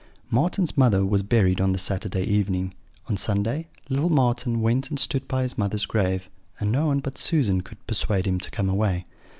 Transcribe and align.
"Marten's 0.31 0.75
mother 0.75 1.05
was 1.05 1.21
buried 1.21 1.61
on 1.61 1.75
Saturday 1.77 2.23
evening. 2.23 2.73
On 3.07 3.15
Sunday 3.15 3.67
little 3.87 4.09
Marten 4.09 4.59
went 4.59 4.89
and 4.89 4.99
stood 4.99 5.27
by 5.27 5.43
his 5.43 5.59
mother's 5.59 5.85
grave, 5.85 6.27
and 6.59 6.71
no 6.71 6.87
one 6.87 7.01
but 7.01 7.19
Susan 7.19 7.61
could 7.61 7.85
persuade 7.85 8.25
him 8.25 8.39
to 8.39 8.49
come 8.49 8.67
away. 8.67 9.05